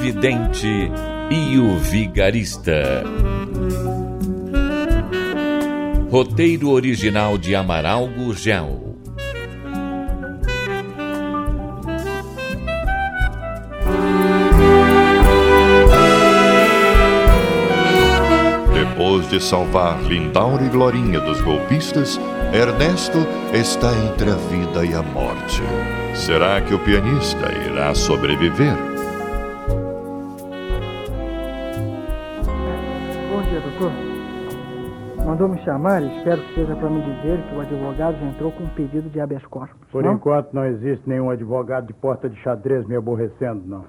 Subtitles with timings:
[0.00, 0.90] Vidente
[1.30, 3.04] e o Vigarista.
[6.10, 8.96] Roteiro original de Amaral Gurgel.
[18.74, 22.20] Depois de salvar Lindaura e Glorinha dos golpistas,
[22.52, 23.18] Ernesto
[23.52, 25.62] está entre a vida e a morte.
[26.14, 28.91] Será que o pianista irá sobreviver?
[33.72, 33.92] Doutor.
[35.24, 38.50] Mandou me chamar e espero que seja para me dizer que o advogado já entrou
[38.52, 39.88] com um pedido de habeas corpus.
[39.90, 40.14] Por não?
[40.14, 43.84] enquanto não existe nenhum advogado de porta de xadrez me aborrecendo, não.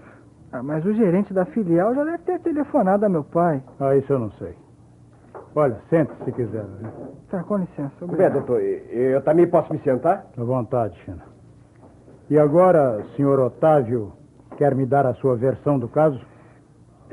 [0.52, 3.64] Ah, mas o gerente da filial já deve ter telefonado a meu pai.
[3.80, 4.56] Ah, isso eu não sei.
[5.56, 6.64] Olha, sente-se se quiser.
[6.64, 6.92] Né?
[7.30, 7.94] Tá, com licença.
[8.02, 8.34] Obrigado.
[8.34, 10.26] doutor, eu também posso me sentar?
[10.38, 11.24] À vontade, China.
[12.30, 14.14] E agora, senhor Otávio,
[14.58, 16.20] quer me dar a sua versão do caso?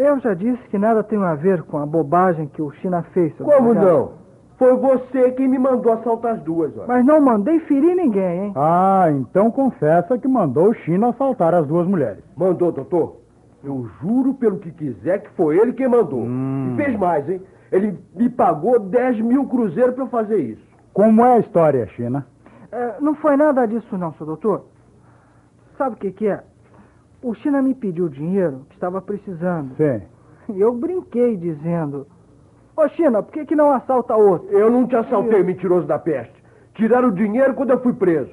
[0.01, 3.37] Eu já disse que nada tem a ver com a bobagem que o China fez.
[3.37, 3.87] seu Como advogado.
[3.87, 4.13] não?
[4.57, 6.85] Foi você quem me mandou assaltar as duas, ó.
[6.89, 8.53] Mas não mandei ferir ninguém, hein?
[8.57, 12.25] Ah, então confessa que mandou o China assaltar as duas mulheres.
[12.35, 13.17] Mandou, doutor?
[13.63, 16.21] Eu juro pelo que quiser que foi ele quem mandou.
[16.21, 16.73] Hum.
[16.73, 17.43] E fez mais, hein?
[17.71, 20.67] Ele me pagou 10 mil cruzeiros pra eu fazer isso.
[20.95, 22.27] Como é a história, China?
[22.73, 24.65] É, não foi nada disso não, seu doutor.
[25.77, 26.43] Sabe o que que é?
[27.23, 29.75] O China me pediu dinheiro que estava precisando.
[29.77, 30.03] Sim.
[30.55, 32.07] E eu brinquei dizendo...
[32.77, 34.49] Ô China, por que que não assalta outro?
[34.51, 36.33] Eu não te assaltei, mentiroso da peste.
[36.75, 38.31] Tiraram o dinheiro quando eu fui preso.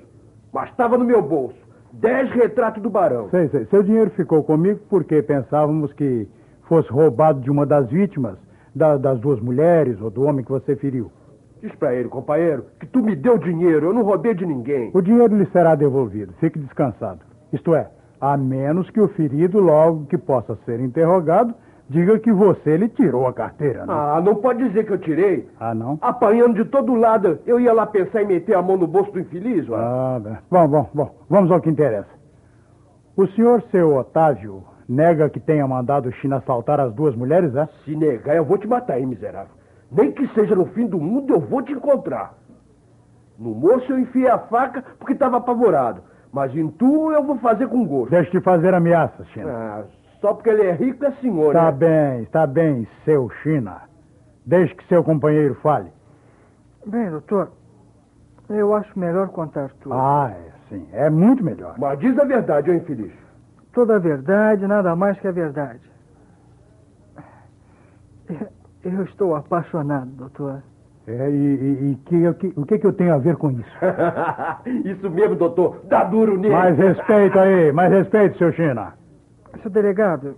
[0.53, 1.57] Mas estava no meu bolso.
[1.91, 3.29] Dez retratos do barão.
[3.29, 3.65] Sei, sei.
[3.65, 6.27] Seu dinheiro ficou comigo porque pensávamos que
[6.63, 8.37] fosse roubado de uma das vítimas,
[8.73, 11.11] da- das duas mulheres ou do homem que você feriu.
[11.61, 13.87] Diz pra ele, companheiro, que tu me deu dinheiro.
[13.87, 14.91] Eu não roubei de ninguém.
[14.93, 16.31] O dinheiro lhe será devolvido.
[16.39, 17.19] Fique descansado.
[17.51, 21.53] Isto é, a menos que o ferido, logo que possa ser interrogado,
[21.89, 23.85] diga que você lhe tirou a carteira.
[23.85, 23.93] Né?
[23.93, 25.47] Ah, não pode dizer que eu tirei.
[25.59, 25.97] Ah, não?
[26.01, 29.19] Apanhando de todo lado, eu ia lá pensar em meter a mão no bolso do
[29.19, 29.75] infeliz, ó.
[29.75, 30.37] Ah, bem.
[30.49, 31.15] bom, bom, bom.
[31.29, 32.09] Vamos ao que interessa.
[33.15, 37.67] O senhor, seu Otávio, nega que tenha mandado o China assaltar as duas mulheres, é?
[37.83, 39.51] Se negar, eu vou te matar, hein, miserável.
[39.91, 42.33] Nem que seja no fim do mundo, eu vou te encontrar.
[43.37, 46.01] No moço eu enfiei a faca porque estava apavorado.
[46.31, 48.11] Mas em tu eu vou fazer com gosto.
[48.11, 49.51] Deixe de fazer ameaças, China.
[49.51, 49.83] Ah,
[50.21, 51.77] só porque ele é rico é senhor, Está né?
[51.77, 53.81] bem, está bem, seu China.
[54.45, 55.91] Deixe que seu companheiro fale.
[56.85, 57.51] Bem, doutor,
[58.49, 59.93] eu acho melhor contar tudo.
[59.93, 61.75] Ah, é, sim, é muito melhor.
[61.77, 63.13] Mas diz a verdade, ô infeliz.
[63.73, 65.81] Toda a verdade, nada mais que a verdade.
[68.83, 70.61] Eu estou apaixonado, doutor.
[71.07, 73.71] É, e e- e que, que- o que, que eu tenho a ver com isso?
[74.85, 75.81] Isso mesmo, doutor.
[75.85, 76.53] Dá duro nele.
[76.53, 78.93] Mais respeito aí, mais respeito, seu China.
[79.61, 80.35] Seu delegado,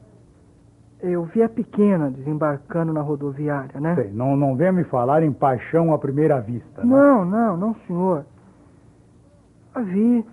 [1.01, 3.95] eu vi a pequena desembarcando na rodoviária, né?
[3.95, 6.83] Sei, não, não venha me falar em paixão à primeira vista.
[6.83, 6.87] né?
[6.95, 8.23] Não, não, não, senhor.
[9.73, 10.23] A vi,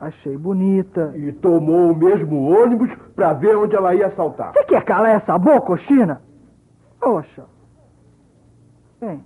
[0.00, 1.12] achei bonita.
[1.14, 4.52] E tomou o mesmo ônibus pra ver onde ela ia assaltar.
[4.54, 6.22] Você quer calar essa boca, China?
[6.98, 7.44] Poxa.
[9.00, 9.22] Bem,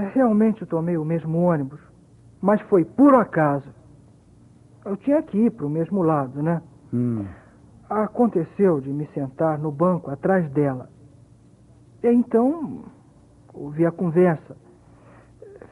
[0.00, 1.80] realmente eu tomei o mesmo ônibus,
[2.40, 3.68] mas foi por acaso.
[4.84, 6.62] Eu tinha que ir para o mesmo lado, né?
[6.92, 7.24] Hum.
[7.88, 10.88] Aconteceu de me sentar no banco atrás dela.
[12.02, 12.84] E então,
[13.52, 14.56] ouvi a conversa.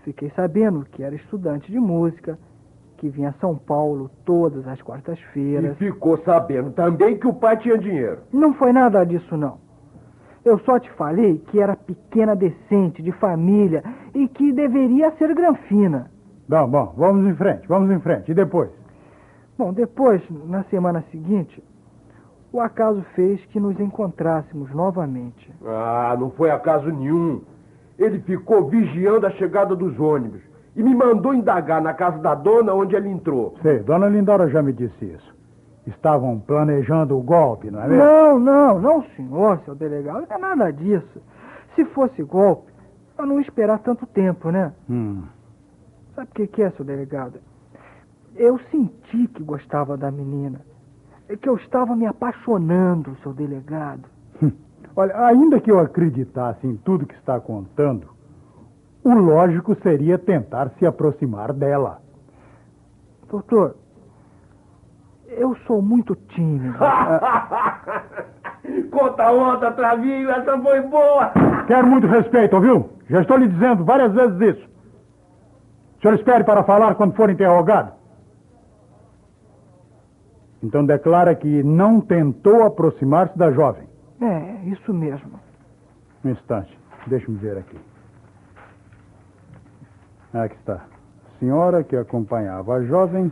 [0.02, 2.38] Fiquei sabendo que era estudante de música,
[2.96, 5.76] que vinha a São Paulo todas as E quartas-feiras.
[5.76, 8.20] ficou sabendo também que o pai tinha dinheiro.
[8.32, 9.58] Não foi nada disso, não.
[10.46, 13.82] Eu só te falei que era pequena decente, de família,
[14.14, 16.08] e que deveria ser granfina.
[16.48, 18.30] Bom, bom, vamos em frente, vamos em frente.
[18.30, 18.70] E depois?
[19.58, 21.60] Bom, depois, na semana seguinte,
[22.52, 25.52] o acaso fez que nos encontrássemos novamente.
[25.66, 27.42] Ah, não foi acaso nenhum.
[27.98, 30.42] Ele ficou vigiando a chegada dos ônibus
[30.76, 33.56] e me mandou indagar na casa da dona onde ele entrou.
[33.62, 35.35] Sei, dona Lindora já me disse isso.
[35.86, 38.04] Estavam planejando o golpe, não é mesmo?
[38.04, 41.22] Não, não, não, senhor, seu delegado, não é nada disso.
[41.74, 42.72] Se fosse golpe,
[43.16, 44.72] eu não esperar tanto tempo, né?
[44.90, 45.22] Hum.
[46.14, 47.38] Sabe o que, que é, seu delegado?
[48.34, 50.60] Eu senti que gostava da menina.
[51.28, 54.08] É que eu estava me apaixonando, seu delegado.
[54.96, 58.08] Olha, ainda que eu acreditasse em tudo que está contando,
[59.04, 62.00] o lógico seria tentar se aproximar dela.
[63.28, 63.76] Doutor,
[65.36, 66.76] eu sou muito tímido.
[68.90, 71.32] Conta onda, Travinho, essa foi boa.
[71.66, 72.90] Quero muito respeito, ouviu?
[73.08, 74.68] Já estou lhe dizendo várias vezes isso.
[75.98, 77.92] O senhor espere para falar quando for interrogado.
[80.62, 83.86] Então declara que não tentou aproximar-se da jovem.
[84.20, 85.38] É, isso mesmo.
[86.24, 87.78] Um instante, deixe-me ver aqui.
[90.34, 90.74] Aqui está.
[90.74, 93.30] A senhora que acompanhava a jovem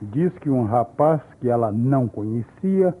[0.00, 2.94] diz que um rapaz que ela não conhecia,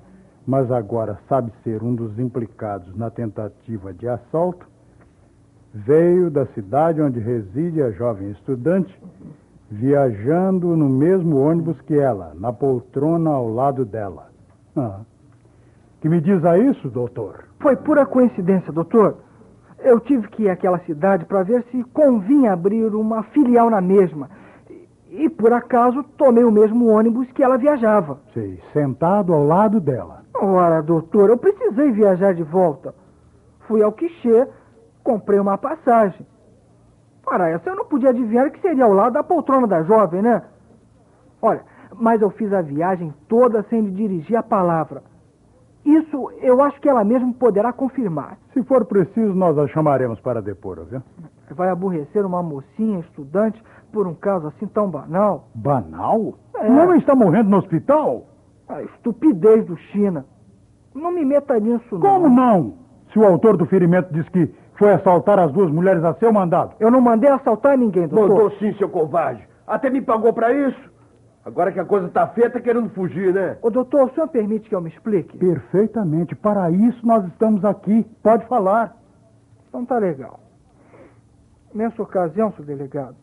[0.46, 4.66] mas agora sabe ser um dos implicados na tentativa de assalto,
[5.72, 8.94] veio da cidade onde reside a jovem estudante,
[9.70, 14.28] viajando no mesmo ônibus que ela, na poltrona ao lado dela.
[14.76, 15.00] Ah.
[16.00, 17.46] Que me diz a isso, doutor?
[17.58, 19.16] Foi pura coincidência, doutor.
[19.78, 24.28] Eu tive que ir àquela cidade para ver se convinha abrir uma filial na mesma.
[25.16, 28.18] E, por acaso, tomei o mesmo ônibus que ela viajava.
[28.32, 30.24] Sei, sentado ao lado dela.
[30.34, 32.92] Ora, doutor, eu precisei viajar de volta.
[33.60, 34.48] Fui ao quichê,
[35.04, 36.26] comprei uma passagem.
[37.24, 40.42] Para essa, eu não podia adivinhar que seria ao lado da poltrona da jovem, né?
[41.40, 41.62] Olha,
[41.94, 45.00] mas eu fiz a viagem toda sem lhe dirigir a palavra.
[45.84, 48.36] Isso eu acho que ela mesma poderá confirmar.
[48.52, 51.00] Se for preciso, nós a chamaremos para depor, viu?
[51.50, 53.62] Vai aborrecer uma mocinha estudante
[53.94, 55.48] por um caso assim tão banal?
[55.54, 56.34] Banal?
[56.56, 56.68] É.
[56.68, 58.26] O homem está morrendo no hospital?
[58.68, 60.26] A estupidez do China.
[60.92, 62.00] Não me meta nisso, não.
[62.00, 62.74] Como não?
[63.12, 66.74] Se o autor do ferimento diz que foi assaltar as duas mulheres a seu mandado.
[66.80, 68.28] Eu não mandei assaltar ninguém, doutor.
[68.30, 69.46] Mandou sim, seu covarde.
[69.64, 70.92] Até me pagou para isso.
[71.44, 73.58] Agora que a coisa tá feia, tá querendo fugir, né?
[73.62, 75.38] Ô, doutor, o senhor permite que eu me explique?
[75.38, 76.34] Perfeitamente.
[76.34, 78.04] Para isso nós estamos aqui.
[78.22, 78.96] Pode falar.
[79.68, 80.40] Então tá legal.
[81.72, 83.16] Nessa ocasião, seu delegado,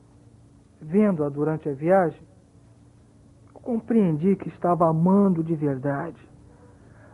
[0.81, 2.19] vendo-a durante a viagem,
[3.54, 6.18] compreendi que estava amando de verdade.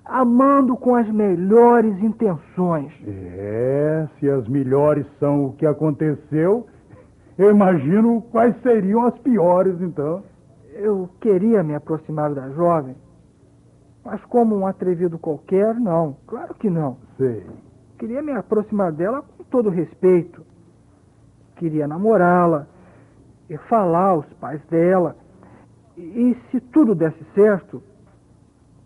[0.05, 2.93] Amando com as melhores intenções.
[3.05, 6.65] É, se as melhores são o que aconteceu,
[7.37, 10.23] eu imagino quais seriam as piores, então.
[10.73, 12.95] Eu queria me aproximar da jovem,
[14.05, 16.15] mas como um atrevido qualquer, não.
[16.25, 16.97] Claro que não.
[17.17, 17.45] Sei.
[17.97, 20.45] Queria me aproximar dela com todo respeito.
[21.57, 22.67] Queria namorá-la
[23.55, 25.15] falar aos pais dela.
[25.95, 27.81] E, e se tudo desse certo,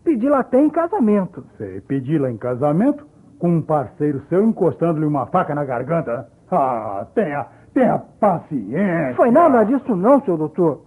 [0.04, 1.44] pedi-la até em casamento.
[1.56, 1.80] Sei.
[1.80, 3.04] Pedi-la em casamento
[3.38, 6.28] com um parceiro seu encostando-lhe uma faca na garganta.
[6.48, 9.16] Ah, tenha, tenha paciência.
[9.16, 10.82] Foi nada disso não, seu doutor.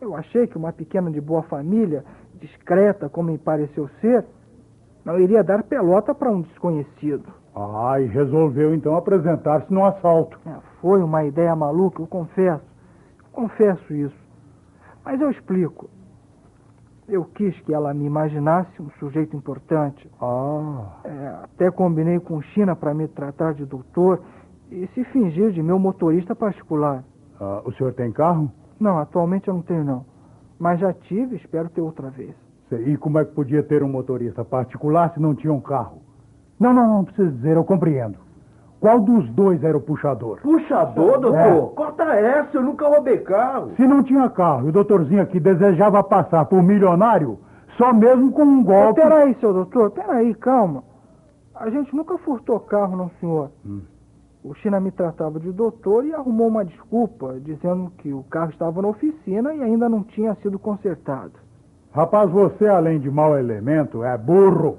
[0.00, 2.04] Eu achei que uma pequena de boa família,
[2.34, 4.26] discreta como me pareceu ser,
[5.02, 7.24] não iria dar pelota para um desconhecido.
[7.54, 10.38] Ah, e resolveu então apresentar-se no assalto.
[10.46, 12.64] É, foi uma ideia maluca, eu confesso.
[13.18, 14.16] Eu confesso isso.
[15.04, 15.88] Mas eu explico.
[17.06, 20.10] Eu quis que ela me imaginasse um sujeito importante.
[20.20, 24.20] Ah, É, até combinei com China para me tratar de doutor
[24.70, 27.04] e se fingir de meu motorista particular.
[27.40, 28.50] ah, o senhor tem carro?
[28.80, 30.04] Não, atualmente eu não tenho não.
[30.58, 32.34] Mas já tive, espero ter outra vez.
[32.72, 36.00] E como é que podia ter um motorista particular se não tinha um carro?
[36.64, 38.16] Não, não, não precisa dizer, eu compreendo.
[38.80, 40.38] Qual dos dois era o puxador?
[40.40, 41.36] Puxador, doutor?
[41.36, 41.74] É.
[41.74, 43.72] Corta essa, eu nunca roubei carro.
[43.76, 47.38] Se não tinha carro e o doutorzinho aqui desejava passar por milionário,
[47.76, 48.98] só mesmo com um golpe.
[48.98, 50.82] Peraí, seu doutor, peraí, calma.
[51.54, 53.50] A gente nunca furtou carro, não, senhor.
[53.66, 53.82] Hum.
[54.42, 58.80] O China me tratava de doutor e arrumou uma desculpa, dizendo que o carro estava
[58.80, 61.32] na oficina e ainda não tinha sido consertado.
[61.92, 64.78] Rapaz, você, além de mau elemento, é burro.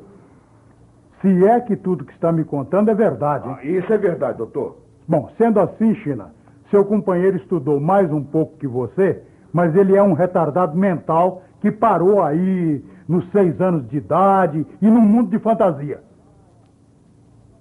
[1.25, 3.50] Se é que tudo que está me contando é verdade.
[3.50, 4.77] Ah, isso é verdade, doutor.
[5.08, 6.32] Bom, sendo assim, China,
[6.70, 11.72] seu companheiro estudou mais um pouco que você, mas ele é um retardado mental que
[11.72, 16.00] parou aí nos seis anos de idade e num mundo de fantasia.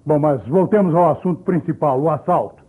[0.05, 2.63] Bom, mas voltemos ao assunto principal, o assalto.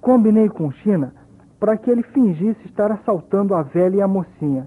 [0.00, 1.12] Combinei com o China
[1.60, 4.66] para que ele fingisse estar assaltando a velha e a mocinha.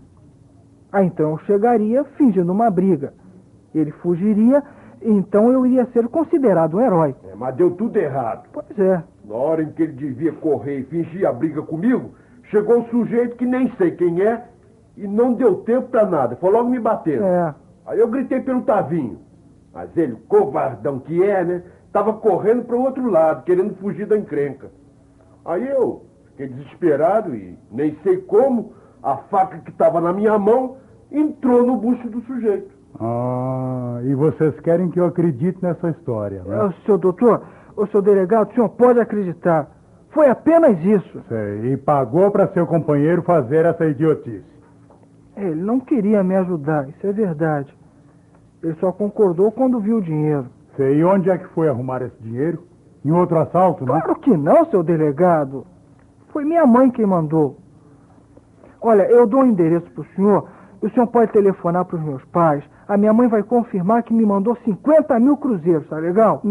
[0.91, 3.15] Aí então eu chegaria fingindo uma briga.
[3.73, 4.61] Ele fugiria
[5.01, 7.15] então eu iria ser considerado um herói.
[7.31, 8.47] É, mas deu tudo errado.
[8.51, 9.03] Pois é.
[9.25, 12.11] Na hora em que ele devia correr e fingir a briga comigo,
[12.49, 14.45] chegou um sujeito que nem sei quem é
[14.95, 16.35] e não deu tempo pra nada.
[16.35, 17.23] Foi logo me batendo.
[17.23, 17.55] É.
[17.85, 19.19] Aí eu gritei pelo Tavinho.
[19.73, 21.63] Mas ele, covardão que é, né?
[21.91, 24.69] Tava correndo pro outro lado, querendo fugir da encrenca.
[25.43, 30.77] Aí eu fiquei desesperado e nem sei como, a faca que estava na minha mão
[31.11, 32.80] entrou no bucho do sujeito.
[32.99, 36.63] Ah, e vocês querem que eu acredite nessa história, né?
[36.63, 37.41] O seu doutor,
[37.75, 39.69] o seu delegado, o senhor pode acreditar.
[40.11, 41.21] Foi apenas isso.
[41.27, 44.43] Sei, e pagou para seu companheiro fazer essa idiotice.
[45.37, 47.73] Ele não queria me ajudar, isso é verdade.
[48.61, 50.47] Ele só concordou quando viu o dinheiro.
[50.75, 52.63] Sei, e onde é que foi arrumar esse dinheiro?
[53.03, 53.99] Em outro assalto, né?
[53.99, 55.65] Claro que não, seu delegado.
[56.29, 57.57] Foi minha mãe quem mandou.
[58.79, 60.47] Olha, eu dou o endereço para o senhor.
[60.81, 62.63] O senhor pode telefonar para os meus pais.
[62.91, 66.41] A minha mãe vai confirmar que me mandou 50 mil cruzeiros, tá legal?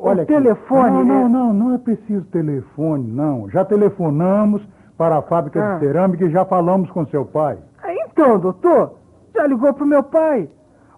[0.00, 0.32] Olha o aqui.
[0.32, 0.90] telefone.
[0.92, 3.50] Não, é- não, não, não é preciso telefone, não.
[3.50, 4.62] Já telefonamos
[4.96, 5.74] para a fábrica Ah.
[5.74, 7.58] de cerâmica e já falamos com seu pai.
[7.82, 8.94] Ah, Então, doutor,
[9.36, 10.48] já ligou pro meu pai.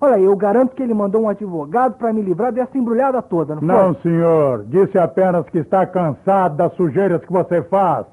[0.00, 3.62] Olha, eu garanto que ele mandou um advogado para me livrar dessa embrulhada toda, não,
[3.62, 4.02] Não, foi?
[4.12, 4.64] senhor.
[4.68, 8.06] Disse apenas que está cansado das sujeiras que você faz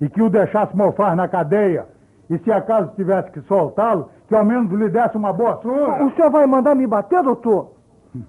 [0.00, 1.86] e que o deixasse mofar na cadeia.
[2.28, 6.04] E se acaso tivesse que soltá-lo, que ao menos lhe desse uma boa surra.
[6.04, 7.72] O senhor vai mandar me bater, doutor?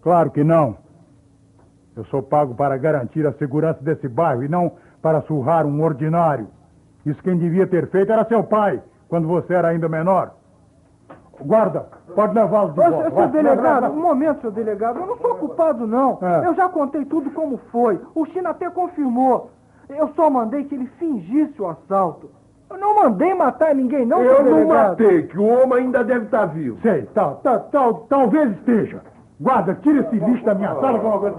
[0.00, 0.76] Claro que não.
[1.96, 6.46] Eu sou pago para garantir a segurança desse bairro e não para surrar um ordinário.
[7.04, 10.32] Isso quem devia ter feito era seu pai, quando você era ainda menor.
[11.40, 13.10] Guarda, pode levá-lo de volta.
[13.10, 14.98] seu, delegado, um momento, seu delegado.
[15.00, 16.18] Eu não sou culpado, não.
[16.20, 16.46] É.
[16.46, 18.00] Eu já contei tudo como foi.
[18.14, 19.50] O China até confirmou.
[19.88, 22.30] Eu só mandei que ele fingisse o assalto.
[22.70, 24.90] Eu não mandei matar ninguém, não, eu não delegado.
[24.90, 26.78] matei, que o homem ainda deve estar vivo.
[26.82, 29.00] Sei, tal, tal, tal, talvez esteja.
[29.40, 31.38] Guarda, tira esse lixo da minha sala não aguento.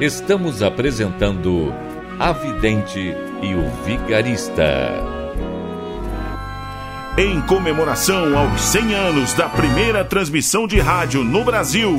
[0.00, 1.72] Estamos apresentando
[2.18, 4.62] A Vidente e o Vigarista.
[7.18, 11.98] Em comemoração aos 100 anos da primeira transmissão de rádio no Brasil,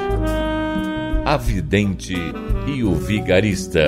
[1.25, 2.13] A Vidente
[2.67, 3.79] e o Vigarista.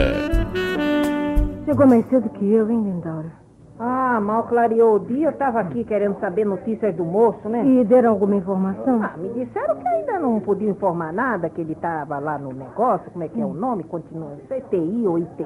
[1.66, 3.32] Chegou mais cedo que eu, hein, Lindaura?
[3.80, 7.66] Ah, mal clareou o dia, eu tava aqui querendo saber notícias do moço, né?
[7.66, 9.02] E deram alguma informação?
[9.04, 13.10] Ah, me disseram que ainda não podiam informar nada, que ele tava lá no negócio,
[13.12, 13.84] como é que é o nome?
[13.84, 15.46] Continua CTI ou ITC,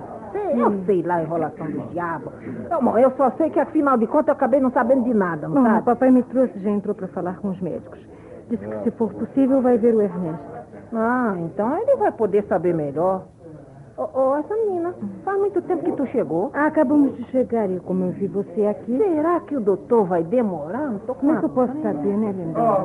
[0.56, 2.32] eu sei lá, enrolação do diabo.
[2.70, 5.48] Eu, bom, eu só sei que, afinal de contas, eu acabei não sabendo de nada,
[5.48, 5.86] não Bom, o sabe?
[5.86, 8.00] papai me trouxe já entrou para falar com os médicos.
[8.50, 10.57] Disse que, se for possível, vai ver o Ernesto.
[10.94, 13.24] Ah, então ele vai poder saber melhor.
[13.98, 14.94] Ô, ô, essa menina,
[15.26, 16.52] faz muito tempo que tu chegou.
[16.54, 18.96] Acabamos de chegar e como eu vi você aqui...
[18.96, 20.92] Será que o doutor vai demorar?
[20.92, 22.84] Não tô com Como é que eu posso saber, né, Lindaura?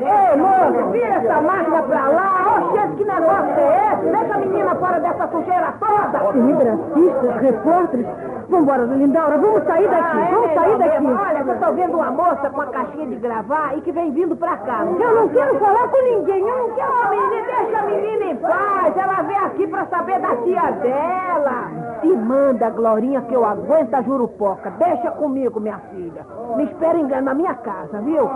[0.00, 2.58] Ei, moço, vira essa máquina pra lá.
[2.58, 4.02] Ô, gente, que negócio é esse?
[4.10, 6.32] Deixa a menina fora dessa sujeira toda.
[6.32, 8.06] Telegrafistas, repórteres...
[8.48, 11.06] Vambora, Lindaura, vamos sair daqui, Ah, é vamos sair melhor daqui.
[11.28, 14.34] Olha, eu tô vendo uma moça com uma caixinha de gravar e que vem vindo
[14.36, 14.84] pra cá.
[14.98, 16.90] Eu não quero falar com ninguém, eu não quero...
[16.90, 18.96] Ô, menina, deixa a menina em paz.
[18.96, 21.70] Ela veio aqui pra saber da tia dela.
[22.00, 24.70] Se manda, Glorinha, que eu aguento a jurupoca.
[24.78, 26.24] Deixa comigo, minha filha.
[26.56, 28.22] Me espera em- na minha casa, viu?
[28.22, 28.28] Ei,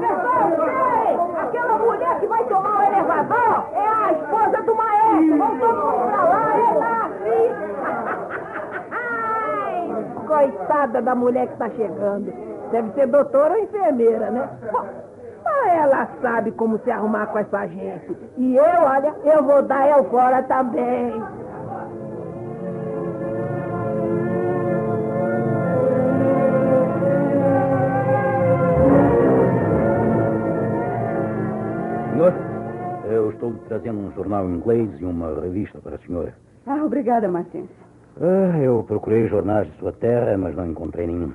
[0.00, 1.16] pessoal, ei!
[1.42, 5.38] Aquela mulher que vai tomar o elevador é a esposa do maestro.
[5.38, 7.71] Vamos todo mundo pra lá, é lá, Ai,
[10.32, 12.32] Coitada da mulher que tá chegando.
[12.70, 14.48] Deve ser doutora ou enfermeira, né?
[14.72, 14.86] Bom,
[15.44, 18.16] ah, ela sabe como se arrumar com essa gente.
[18.38, 21.22] E eu, olha, eu vou dar eu fora também.
[32.12, 32.34] Senhor,
[33.04, 36.34] eu estou trazendo um jornal inglês e uma revista para a senhora.
[36.66, 37.68] Ah, obrigada, Martins.
[38.20, 41.32] Ah, eu procurei jornais de sua terra, mas não encontrei nenhum.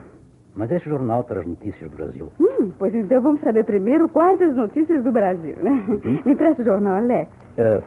[0.55, 2.31] Mas esse jornal traz notícias do Brasil.
[2.39, 5.83] Hum, pois então vamos saber primeiro quais as notícias do Brasil, né?
[6.25, 7.29] Me presta o jornal, Alex.
[7.57, 7.81] Ah,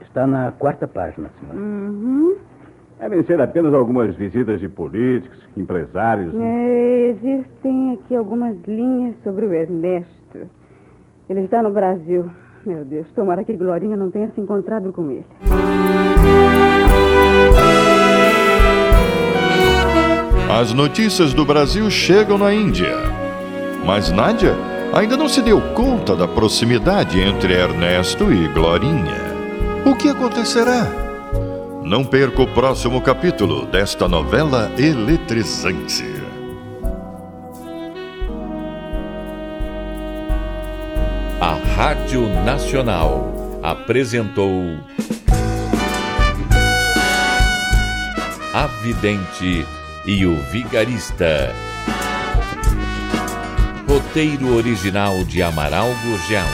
[0.00, 1.58] está na quarta página, senhora.
[1.58, 2.36] Uhum.
[3.00, 6.32] Devem ser apenas algumas visitas de políticos, empresários.
[6.40, 10.38] É, existem aqui algumas linhas sobre o Ernesto.
[11.28, 12.30] Ele está no Brasil.
[12.64, 15.24] Meu Deus, tomara que Glorinha não tenha se encontrado com ele.
[20.52, 22.94] As notícias do Brasil chegam na Índia.
[23.86, 24.54] Mas Nádia
[24.92, 29.16] ainda não se deu conta da proximidade entre Ernesto e Glorinha.
[29.86, 30.86] O que acontecerá?
[31.82, 36.04] Não perca o próximo capítulo desta novela eletrizante.
[41.40, 44.78] A Rádio Nacional apresentou
[48.52, 49.66] A Vidente
[50.04, 51.54] e o Vigarista.
[53.88, 56.44] Roteiro original de Amaral Gurgel.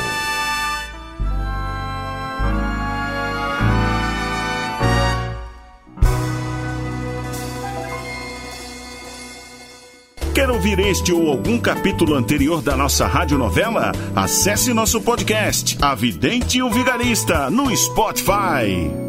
[10.35, 13.93] Quer ouvir este ou algum capítulo anterior da nossa radionovela?
[14.14, 19.08] Acesse nosso podcast, A Vidente e o Vigarista, no Spotify.